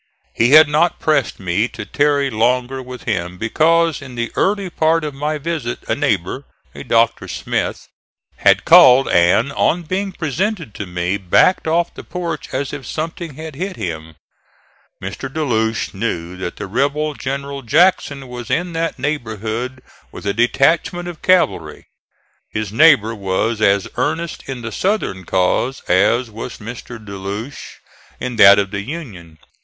He 0.33 0.53
had 0.53 0.67
not 0.67 0.99
pressed 0.99 1.39
me 1.39 1.67
to 1.67 1.85
tarry 1.85 2.31
longer 2.31 2.81
with 2.81 3.03
him 3.03 3.37
because 3.37 4.01
in 4.01 4.15
the 4.15 4.31
early 4.35 4.67
part 4.67 5.03
of 5.03 5.13
my 5.13 5.37
visit 5.37 5.83
a 5.87 5.93
neighbor, 5.93 6.45
a 6.73 6.83
Dr. 6.83 7.27
Smith, 7.27 7.87
had 8.37 8.65
called 8.65 9.07
and, 9.07 9.51
on 9.53 9.83
being 9.83 10.11
presented 10.11 10.73
to 10.73 10.87
me, 10.87 11.17
backed 11.17 11.67
off 11.67 11.93
the 11.93 12.03
porch 12.03 12.51
as 12.51 12.73
if 12.73 12.83
something 12.87 13.35
had 13.35 13.53
hit 13.53 13.75
him. 13.75 14.15
Mr. 14.99 15.31
De 15.31 15.43
Loche 15.43 15.93
knew 15.93 16.35
that 16.35 16.55
the 16.55 16.65
rebel 16.65 17.13
General 17.13 17.61
Jackson 17.61 18.27
was 18.27 18.49
in 18.49 18.73
that 18.73 18.97
neighborhood 18.97 19.83
with 20.11 20.25
a 20.25 20.33
detachment 20.33 21.07
of 21.07 21.21
cavalry. 21.21 21.85
His 22.49 22.73
neighbor 22.73 23.13
was 23.13 23.61
as 23.61 23.87
earnest 23.97 24.45
in 24.49 24.63
the 24.63 24.71
southern 24.71 25.25
cause 25.25 25.81
as 25.81 26.31
was 26.31 26.57
Mr. 26.57 26.97
De 26.97 27.15
Loche 27.17 27.77
in 28.19 28.37
that 28.37 28.57
of 28.57 28.71
the 28.71 28.81
Union. 28.81 29.37